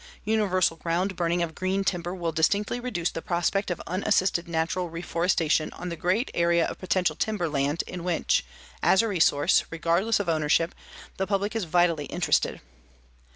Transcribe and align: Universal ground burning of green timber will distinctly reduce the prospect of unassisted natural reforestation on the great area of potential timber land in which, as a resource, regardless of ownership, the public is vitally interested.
Universal 0.25 0.77
ground 0.77 1.15
burning 1.15 1.43
of 1.43 1.53
green 1.53 1.83
timber 1.83 2.15
will 2.15 2.31
distinctly 2.31 2.79
reduce 2.79 3.11
the 3.11 3.21
prospect 3.21 3.69
of 3.69 3.79
unassisted 3.85 4.47
natural 4.47 4.89
reforestation 4.89 5.71
on 5.73 5.89
the 5.89 5.95
great 5.95 6.31
area 6.33 6.65
of 6.65 6.79
potential 6.79 7.15
timber 7.15 7.47
land 7.47 7.83
in 7.85 8.03
which, 8.03 8.43
as 8.81 9.03
a 9.03 9.07
resource, 9.07 9.63
regardless 9.69 10.19
of 10.19 10.27
ownership, 10.27 10.73
the 11.17 11.27
public 11.27 11.55
is 11.55 11.65
vitally 11.65 12.05
interested. 12.05 12.61